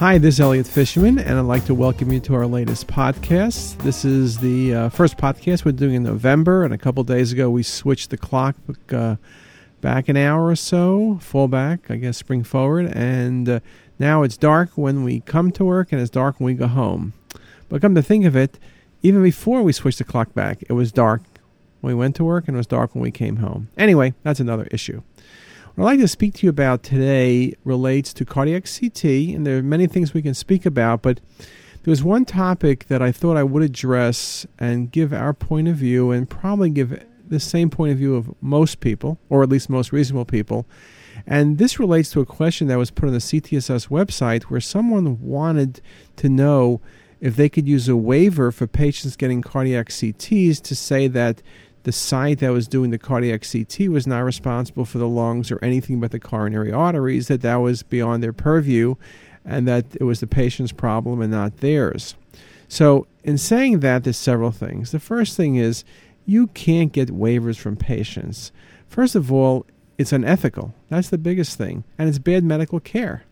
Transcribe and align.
Hi, 0.00 0.16
this 0.16 0.36
is 0.36 0.40
Elliot 0.40 0.66
Fishman, 0.66 1.18
and 1.18 1.38
I'd 1.38 1.42
like 1.42 1.66
to 1.66 1.74
welcome 1.74 2.10
you 2.10 2.20
to 2.20 2.34
our 2.34 2.46
latest 2.46 2.86
podcast. 2.86 3.76
This 3.82 4.02
is 4.02 4.38
the 4.38 4.74
uh, 4.74 4.88
first 4.88 5.18
podcast 5.18 5.66
we're 5.66 5.72
doing 5.72 5.96
in 5.96 6.04
November, 6.04 6.64
and 6.64 6.72
a 6.72 6.78
couple 6.78 7.04
days 7.04 7.32
ago 7.32 7.50
we 7.50 7.62
switched 7.62 8.08
the 8.08 8.16
clock 8.16 8.56
uh, 8.92 9.16
back 9.82 10.08
an 10.08 10.16
hour 10.16 10.46
or 10.46 10.56
so, 10.56 11.18
fall 11.20 11.48
back, 11.48 11.90
I 11.90 11.96
guess, 11.96 12.16
spring 12.16 12.44
forward, 12.44 12.86
and 12.86 13.46
uh, 13.46 13.60
now 13.98 14.22
it's 14.22 14.38
dark 14.38 14.70
when 14.74 15.04
we 15.04 15.20
come 15.20 15.52
to 15.52 15.66
work 15.66 15.92
and 15.92 16.00
it's 16.00 16.08
dark 16.08 16.40
when 16.40 16.46
we 16.46 16.54
go 16.54 16.68
home. 16.68 17.12
But 17.68 17.82
come 17.82 17.94
to 17.94 18.02
think 18.02 18.24
of 18.24 18.34
it, 18.34 18.58
even 19.02 19.22
before 19.22 19.62
we 19.62 19.74
switched 19.74 19.98
the 19.98 20.04
clock 20.04 20.32
back, 20.32 20.64
it 20.66 20.72
was 20.72 20.92
dark 20.92 21.20
when 21.82 21.94
we 21.94 22.00
went 22.00 22.16
to 22.16 22.24
work 22.24 22.48
and 22.48 22.56
it 22.56 22.58
was 22.58 22.66
dark 22.66 22.94
when 22.94 23.02
we 23.02 23.10
came 23.10 23.36
home. 23.36 23.68
Anyway, 23.76 24.14
that's 24.22 24.40
another 24.40 24.66
issue. 24.70 25.02
What 25.80 25.86
I'd 25.86 25.92
like 25.92 26.00
to 26.00 26.08
speak 26.08 26.34
to 26.34 26.46
you 26.46 26.50
about 26.50 26.82
today 26.82 27.54
relates 27.64 28.12
to 28.12 28.26
cardiac 28.26 28.64
CT, 28.64 29.02
and 29.34 29.46
there 29.46 29.56
are 29.56 29.62
many 29.62 29.86
things 29.86 30.12
we 30.12 30.20
can 30.20 30.34
speak 30.34 30.66
about, 30.66 31.00
but 31.00 31.20
there 31.38 31.90
was 31.90 32.04
one 32.04 32.26
topic 32.26 32.88
that 32.88 33.00
I 33.00 33.12
thought 33.12 33.38
I 33.38 33.44
would 33.44 33.62
address 33.62 34.46
and 34.58 34.92
give 34.92 35.14
our 35.14 35.32
point 35.32 35.68
of 35.68 35.76
view, 35.76 36.10
and 36.10 36.28
probably 36.28 36.68
give 36.68 37.02
the 37.26 37.40
same 37.40 37.70
point 37.70 37.92
of 37.92 37.96
view 37.96 38.14
of 38.14 38.30
most 38.42 38.80
people, 38.80 39.18
or 39.30 39.42
at 39.42 39.48
least 39.48 39.70
most 39.70 39.90
reasonable 39.90 40.26
people. 40.26 40.66
And 41.26 41.56
this 41.56 41.78
relates 41.78 42.10
to 42.10 42.20
a 42.20 42.26
question 42.26 42.68
that 42.68 42.76
was 42.76 42.90
put 42.90 43.06
on 43.06 43.14
the 43.14 43.18
CTisus 43.18 43.88
website 43.88 44.42
where 44.42 44.60
someone 44.60 45.18
wanted 45.22 45.80
to 46.16 46.28
know 46.28 46.82
if 47.22 47.36
they 47.36 47.48
could 47.48 47.66
use 47.66 47.88
a 47.88 47.96
waiver 47.96 48.52
for 48.52 48.66
patients 48.66 49.16
getting 49.16 49.40
cardiac 49.40 49.88
CTs 49.88 50.60
to 50.60 50.76
say 50.76 51.06
that 51.08 51.40
the 51.84 51.92
site 51.92 52.40
that 52.40 52.52
was 52.52 52.68
doing 52.68 52.90
the 52.90 52.98
cardiac 52.98 53.44
CT 53.50 53.88
was 53.88 54.06
not 54.06 54.20
responsible 54.20 54.84
for 54.84 54.98
the 54.98 55.08
lungs 55.08 55.50
or 55.50 55.58
anything 55.62 56.00
but 56.00 56.10
the 56.10 56.20
coronary 56.20 56.72
arteries, 56.72 57.28
that 57.28 57.42
that 57.42 57.56
was 57.56 57.82
beyond 57.82 58.22
their 58.22 58.32
purview, 58.32 58.94
and 59.44 59.66
that 59.66 59.86
it 59.96 60.04
was 60.04 60.20
the 60.20 60.26
patient's 60.26 60.72
problem 60.72 61.20
and 61.20 61.30
not 61.30 61.58
theirs. 61.58 62.14
So, 62.68 63.06
in 63.24 63.36
saying 63.36 63.80
that, 63.80 64.04
there's 64.04 64.16
several 64.16 64.52
things. 64.52 64.92
The 64.92 65.00
first 65.00 65.36
thing 65.36 65.56
is 65.56 65.84
you 66.24 66.46
can't 66.48 66.92
get 66.92 67.08
waivers 67.08 67.56
from 67.56 67.76
patients. 67.76 68.52
First 68.86 69.14
of 69.14 69.32
all, 69.32 69.66
it's 69.98 70.12
unethical. 70.12 70.72
That's 70.88 71.08
the 71.08 71.18
biggest 71.18 71.58
thing. 71.58 71.84
And 71.98 72.08
it's 72.08 72.18
bad 72.18 72.44
medical 72.44 72.80
care. 72.80 73.24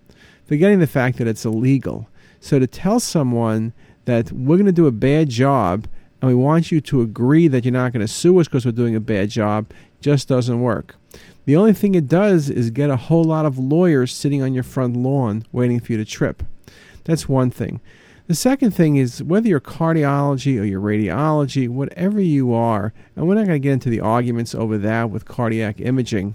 Forgetting 0.47 0.81
the 0.81 0.87
fact 0.87 1.19
that 1.19 1.29
it's 1.29 1.45
illegal. 1.45 2.09
So, 2.41 2.59
to 2.59 2.67
tell 2.67 2.99
someone 2.99 3.73
that 4.07 4.33
we're 4.33 4.57
going 4.57 4.67
to 4.67 4.73
do 4.73 4.87
a 4.87 4.93
bad 4.93 5.29
job 5.29 5.87
and 6.21 6.29
we 6.29 6.35
want 6.35 6.73
you 6.73 6.81
to 6.81 7.01
agree 7.01 7.49
that 7.49 7.65
you're 7.65 7.73
not 7.73 7.93
going 7.93 8.07
to 8.07 8.13
sue 8.13 8.39
us 8.41 8.49
because 8.49 8.67
we're 8.67 8.73
doing 8.73 8.97
a 8.97 9.01
bad 9.01 9.31
job 9.31 9.67
just 10.01 10.29
doesn't 10.29 10.61
work. 10.61 10.97
The 11.45 11.57
only 11.57 11.73
thing 11.73 11.95
it 11.95 12.09
does 12.09 12.51
is 12.51 12.71
get 12.71 12.91
a 12.91 12.97
whole 12.97 13.25
lot 13.25 13.47
of 13.47 13.59
lawyers 13.59 14.15
sitting 14.15 14.43
on 14.43 14.53
your 14.53 14.63
front 14.63 14.97
lawn 14.97 15.45
waiting 15.53 15.81
for 15.81 15.93
you 15.93 15.99
to 15.99 16.05
trip. 16.05 16.43
That's 17.05 17.29
one 17.29 17.51
thing. 17.51 17.81
The 18.27 18.35
second 18.35 18.73
thing 18.73 18.97
is 18.97 19.23
whether 19.23 19.49
you're 19.49 19.61
cardiology 19.61 20.61
or 20.61 20.65
your 20.65 20.83
radiology, 20.83 21.67
whatever 21.67 22.21
you 22.21 22.53
are, 22.53 22.93
and 23.17 23.27
we're 23.27 23.37
not 23.37 23.47
going 23.47 23.57
to 23.57 23.67
get 23.67 23.73
into 23.73 23.89
the 23.89 24.01
arguments 24.01 24.55
over 24.55 24.77
that 24.77 25.09
with 25.09 25.25
cardiac 25.25 25.81
imaging. 25.81 26.35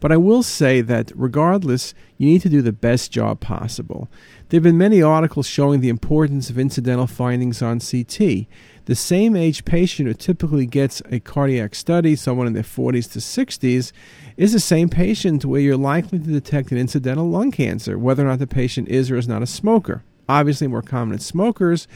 But 0.00 0.12
I 0.12 0.16
will 0.16 0.42
say 0.42 0.80
that 0.82 1.10
regardless, 1.14 1.94
you 2.18 2.26
need 2.26 2.42
to 2.42 2.48
do 2.48 2.62
the 2.62 2.72
best 2.72 3.10
job 3.10 3.40
possible. 3.40 4.08
There 4.48 4.58
have 4.58 4.64
been 4.64 4.78
many 4.78 5.02
articles 5.02 5.46
showing 5.46 5.80
the 5.80 5.88
importance 5.88 6.50
of 6.50 6.58
incidental 6.58 7.06
findings 7.06 7.62
on 7.62 7.80
CT. 7.80 8.46
The 8.84 8.94
same 8.94 9.34
age 9.34 9.64
patient 9.64 10.06
who 10.06 10.14
typically 10.14 10.66
gets 10.66 11.02
a 11.10 11.18
cardiac 11.18 11.74
study, 11.74 12.14
someone 12.14 12.46
in 12.46 12.52
their 12.52 12.62
40s 12.62 13.10
to 13.12 13.18
60s, 13.18 13.90
is 14.36 14.52
the 14.52 14.60
same 14.60 14.88
patient 14.88 15.44
where 15.44 15.60
you're 15.60 15.76
likely 15.76 16.18
to 16.18 16.30
detect 16.30 16.70
an 16.70 16.78
incidental 16.78 17.28
lung 17.28 17.50
cancer, 17.50 17.98
whether 17.98 18.24
or 18.24 18.28
not 18.28 18.38
the 18.38 18.46
patient 18.46 18.88
is 18.88 19.10
or 19.10 19.16
is 19.16 19.26
not 19.26 19.42
a 19.42 19.46
smoker. 19.46 20.04
Obviously, 20.28 20.66
more 20.66 20.82
common 20.82 21.14
in 21.14 21.20
smokers, 21.20 21.86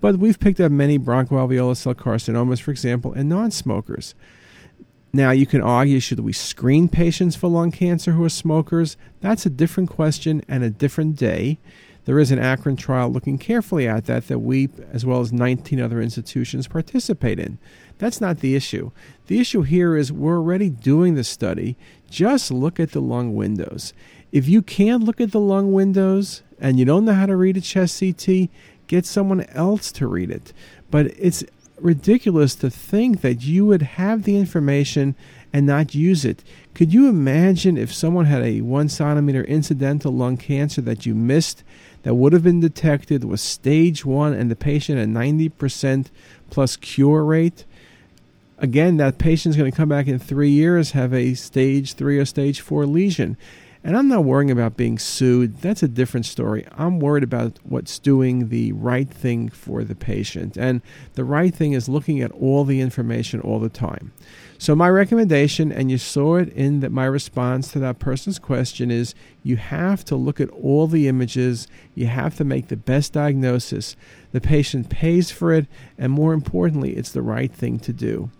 but 0.00 0.18
we've 0.18 0.40
picked 0.40 0.60
up 0.60 0.72
many 0.72 0.98
bronchoalveolar 0.98 1.76
cell 1.76 1.94
carcinomas, 1.94 2.60
for 2.60 2.70
example, 2.70 3.12
in 3.12 3.28
non 3.28 3.50
smokers. 3.50 4.14
Now, 5.14 5.30
you 5.30 5.46
can 5.46 5.60
argue 5.60 6.00
should 6.00 6.18
we 6.18 6.32
screen 6.32 6.88
patients 6.88 7.36
for 7.36 7.46
lung 7.46 7.70
cancer 7.70 8.10
who 8.10 8.24
are 8.24 8.28
smokers? 8.28 8.96
That's 9.20 9.46
a 9.46 9.50
different 9.50 9.88
question 9.88 10.42
and 10.48 10.64
a 10.64 10.70
different 10.70 11.14
day. 11.14 11.58
There 12.04 12.18
is 12.18 12.32
an 12.32 12.40
ACRIN 12.40 12.74
trial 12.74 13.10
looking 13.10 13.38
carefully 13.38 13.86
at 13.86 14.06
that 14.06 14.26
that 14.26 14.40
we, 14.40 14.70
as 14.92 15.06
well 15.06 15.20
as 15.20 15.32
19 15.32 15.80
other 15.80 16.02
institutions, 16.02 16.66
participate 16.66 17.38
in. 17.38 17.58
That's 17.98 18.20
not 18.20 18.40
the 18.40 18.56
issue. 18.56 18.90
The 19.28 19.38
issue 19.38 19.62
here 19.62 19.94
is 19.94 20.10
we're 20.10 20.36
already 20.36 20.68
doing 20.68 21.14
the 21.14 21.22
study. 21.22 21.76
Just 22.10 22.50
look 22.50 22.80
at 22.80 22.90
the 22.90 23.00
lung 23.00 23.36
windows. 23.36 23.92
If 24.32 24.48
you 24.48 24.62
can't 24.62 25.04
look 25.04 25.20
at 25.20 25.30
the 25.30 25.38
lung 25.38 25.72
windows 25.72 26.42
and 26.58 26.76
you 26.76 26.84
don't 26.84 27.04
know 27.04 27.14
how 27.14 27.26
to 27.26 27.36
read 27.36 27.56
a 27.56 27.60
chest 27.60 28.00
CT, 28.00 28.48
get 28.88 29.06
someone 29.06 29.42
else 29.50 29.92
to 29.92 30.08
read 30.08 30.32
it. 30.32 30.52
But 30.90 31.06
it's 31.18 31.44
ridiculous 31.78 32.54
to 32.56 32.70
think 32.70 33.20
that 33.20 33.42
you 33.42 33.66
would 33.66 33.82
have 33.82 34.22
the 34.22 34.36
information 34.36 35.14
and 35.52 35.66
not 35.66 35.94
use 35.94 36.24
it. 36.24 36.42
Could 36.74 36.92
you 36.92 37.08
imagine 37.08 37.76
if 37.76 37.92
someone 37.92 38.26
had 38.26 38.42
a 38.42 38.60
one 38.60 38.88
centimeter 38.88 39.44
incidental 39.44 40.12
lung 40.12 40.36
cancer 40.36 40.80
that 40.82 41.06
you 41.06 41.14
missed 41.14 41.62
that 42.02 42.14
would 42.14 42.32
have 42.32 42.42
been 42.42 42.60
detected 42.60 43.24
was 43.24 43.40
stage 43.40 44.04
one 44.04 44.32
and 44.32 44.50
the 44.50 44.56
patient 44.56 44.98
at 44.98 45.08
90% 45.08 46.06
plus 46.50 46.76
cure 46.76 47.24
rate? 47.24 47.64
Again, 48.58 48.96
that 48.96 49.18
patient 49.18 49.54
is 49.54 49.56
going 49.56 49.70
to 49.70 49.76
come 49.76 49.88
back 49.88 50.06
in 50.06 50.18
three 50.18 50.50
years, 50.50 50.92
have 50.92 51.12
a 51.12 51.34
stage 51.34 51.94
three 51.94 52.18
or 52.18 52.24
stage 52.24 52.60
four 52.60 52.86
lesion. 52.86 53.36
And 53.86 53.98
I'm 53.98 54.08
not 54.08 54.24
worrying 54.24 54.50
about 54.50 54.78
being 54.78 54.98
sued. 54.98 55.58
That's 55.58 55.82
a 55.82 55.88
different 55.88 56.24
story. 56.24 56.66
I'm 56.72 57.00
worried 57.00 57.22
about 57.22 57.58
what's 57.64 57.98
doing 57.98 58.48
the 58.48 58.72
right 58.72 59.10
thing 59.10 59.50
for 59.50 59.84
the 59.84 59.94
patient. 59.94 60.56
And 60.56 60.80
the 61.12 61.24
right 61.24 61.54
thing 61.54 61.74
is 61.74 61.86
looking 61.86 62.22
at 62.22 62.32
all 62.32 62.64
the 62.64 62.80
information 62.80 63.42
all 63.42 63.60
the 63.60 63.68
time. 63.68 64.14
So, 64.56 64.74
my 64.74 64.88
recommendation, 64.88 65.72
and 65.72 65.90
you 65.90 65.98
saw 65.98 66.36
it 66.36 66.48
in 66.50 66.80
that 66.80 66.92
my 66.92 67.04
response 67.06 67.72
to 67.72 67.78
that 67.80 67.98
person's 67.98 68.38
question, 68.38 68.90
is 68.90 69.14
you 69.42 69.56
have 69.56 70.04
to 70.06 70.16
look 70.16 70.40
at 70.40 70.48
all 70.50 70.86
the 70.86 71.08
images. 71.08 71.66
You 71.94 72.06
have 72.06 72.36
to 72.36 72.44
make 72.44 72.68
the 72.68 72.76
best 72.76 73.12
diagnosis. 73.12 73.96
The 74.32 74.40
patient 74.40 74.90
pays 74.90 75.30
for 75.30 75.52
it, 75.52 75.66
and 75.98 76.12
more 76.12 76.32
importantly, 76.32 76.96
it's 76.96 77.12
the 77.12 77.22
right 77.22 77.52
thing 77.52 77.78
to 77.80 77.92
do. 77.92 78.30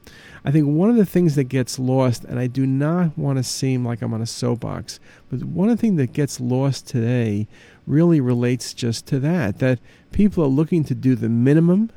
I 0.45 0.51
think 0.51 0.67
one 0.67 0.91
of 0.91 0.97
the 0.97 1.07
things 1.07 1.35
that 1.35 1.45
gets 1.45 1.79
lost, 1.79 2.25
and 2.25 2.39
I 2.39 2.47
do 2.47 2.67
not 2.67 3.17
want 3.19 3.39
to 3.39 3.43
seem 3.43 3.85
like 3.85 4.03
I'm 4.03 4.15
on 4.15 4.23
a 4.23 4.27
soapbox, 4.27 5.01
but 5.31 5.43
one 5.43 5.69
of 5.69 5.77
the 5.77 5.81
things 5.81 5.97
that 5.97 6.13
gets 6.13 6.39
lost 6.39 6.87
today 6.87 7.49
really 7.87 8.21
relates 8.21 8.73
just 8.75 9.07
to 9.07 9.19
that 9.21 9.59
that 9.59 9.79
people 10.13 10.45
are 10.45 10.49
looking 10.49 10.85
to 10.85 10.95
do 10.95 11.15
the 11.15 11.29
minimum, 11.29 11.91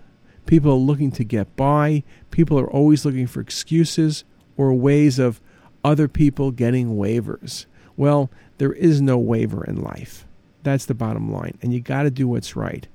people 0.47 0.71
are 0.71 0.75
looking 0.75 1.11
to 1.11 1.23
get 1.23 1.55
by, 1.55 2.03
people 2.31 2.57
are 2.59 2.69
always 2.69 3.05
looking 3.05 3.27
for 3.27 3.39
excuses 3.39 4.23
or 4.55 4.73
ways 4.73 5.19
of 5.19 5.39
other 5.83 6.07
people 6.07 6.51
getting 6.51 6.95
waivers. 6.97 7.65
Well, 7.95 8.29
there 8.57 8.73
is 8.73 9.01
no 9.01 9.17
waiver 9.17 9.63
in 9.63 9.81
life. 9.81 10.25
That's 10.63 10.85
the 10.85 10.93
bottom 10.93 11.31
line. 11.31 11.57
And 11.61 11.73
you 11.73 11.79
got 11.79 12.03
to 12.03 12.11
do 12.11 12.27
what's 12.27 12.55
right. 12.55 12.87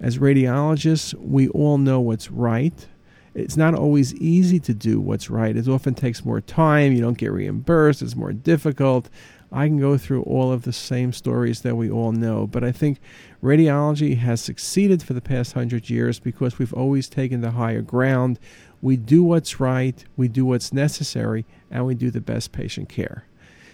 As 0.00 0.18
radiologists, 0.18 1.14
we 1.14 1.48
all 1.48 1.78
know 1.78 2.00
what's 2.00 2.30
right 2.30 2.86
it's 3.34 3.56
not 3.56 3.74
always 3.74 4.14
easy 4.14 4.60
to 4.60 4.74
do 4.74 5.00
what's 5.00 5.28
right. 5.28 5.56
It 5.56 5.68
often 5.68 5.94
takes 5.94 6.24
more 6.24 6.40
time. 6.40 6.92
You 6.92 7.00
don't 7.00 7.18
get 7.18 7.32
reimbursed. 7.32 8.02
It's 8.02 8.14
more 8.16 8.32
difficult. 8.32 9.10
I 9.50 9.68
can 9.68 9.78
go 9.78 9.96
through 9.96 10.22
all 10.22 10.50
of 10.52 10.62
the 10.62 10.72
same 10.72 11.12
stories 11.12 11.60
that 11.60 11.76
we 11.76 11.88
all 11.88 12.10
know, 12.10 12.46
but 12.46 12.64
I 12.64 12.72
think 12.72 12.98
radiology 13.42 14.18
has 14.18 14.40
succeeded 14.40 15.02
for 15.02 15.12
the 15.12 15.20
past 15.20 15.52
hundred 15.52 15.88
years 15.88 16.18
because 16.18 16.58
we've 16.58 16.74
always 16.74 17.08
taken 17.08 17.40
the 17.40 17.52
higher 17.52 17.82
ground. 17.82 18.40
We 18.82 18.96
do 18.96 19.22
what's 19.22 19.60
right, 19.60 20.04
we 20.16 20.26
do 20.26 20.44
what's 20.44 20.72
necessary, 20.72 21.46
and 21.70 21.86
we 21.86 21.94
do 21.94 22.10
the 22.10 22.20
best 22.20 22.50
patient 22.50 22.88
care. 22.88 23.26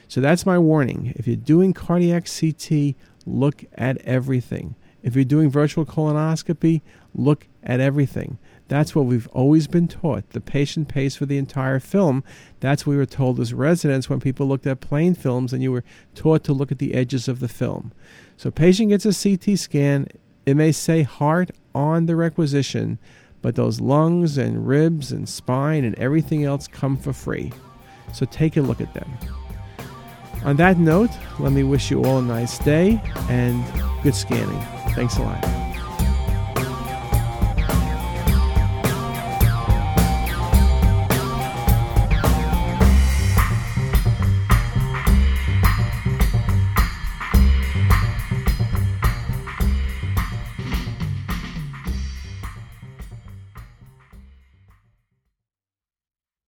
So 0.06 0.20
that's 0.20 0.44
my 0.44 0.58
warning. 0.58 1.14
If 1.16 1.26
you're 1.26 1.36
doing 1.36 1.72
cardiac 1.72 2.26
CT, 2.26 2.94
look 3.24 3.64
at 3.74 3.96
everything. 3.98 4.74
If 5.02 5.14
you're 5.14 5.24
doing 5.24 5.50
virtual 5.50 5.86
colonoscopy, 5.86 6.82
look 7.14 7.46
at 7.62 7.80
everything. 7.80 8.38
That's 8.68 8.94
what 8.94 9.06
we've 9.06 9.26
always 9.28 9.66
been 9.66 9.88
taught. 9.88 10.30
The 10.30 10.40
patient 10.40 10.88
pays 10.88 11.16
for 11.16 11.26
the 11.26 11.38
entire 11.38 11.80
film. 11.80 12.22
That's 12.60 12.86
what 12.86 12.92
we 12.92 12.96
were 12.98 13.06
told 13.06 13.40
as 13.40 13.52
residents 13.52 14.08
when 14.08 14.20
people 14.20 14.46
looked 14.46 14.66
at 14.66 14.80
plain 14.80 15.14
films 15.14 15.52
and 15.52 15.62
you 15.62 15.72
were 15.72 15.84
taught 16.14 16.44
to 16.44 16.52
look 16.52 16.70
at 16.70 16.78
the 16.78 16.94
edges 16.94 17.26
of 17.26 17.40
the 17.40 17.48
film. 17.48 17.92
So 18.36 18.50
patient 18.50 18.90
gets 18.90 19.04
a 19.04 19.12
CT 19.12 19.58
scan. 19.58 20.06
It 20.46 20.54
may 20.54 20.72
say 20.72 21.02
heart 21.02 21.50
on 21.74 22.06
the 22.06 22.16
requisition, 22.16 22.98
but 23.42 23.56
those 23.56 23.80
lungs 23.80 24.38
and 24.38 24.66
ribs 24.66 25.10
and 25.10 25.28
spine 25.28 25.84
and 25.84 25.98
everything 25.98 26.44
else 26.44 26.68
come 26.68 26.96
for 26.96 27.12
free. 27.12 27.52
So 28.12 28.26
take 28.26 28.56
a 28.56 28.60
look 28.60 28.80
at 28.80 28.94
them. 28.94 29.10
On 30.44 30.56
that 30.56 30.78
note, 30.78 31.10
let 31.38 31.52
me 31.52 31.62
wish 31.64 31.90
you 31.90 32.04
all 32.04 32.18
a 32.18 32.22
nice 32.22 32.58
day 32.58 33.00
and 33.28 33.64
good 34.02 34.14
scanning. 34.14 34.79
Thanks 34.94 35.16
a 35.18 35.22
lot. 35.22 35.59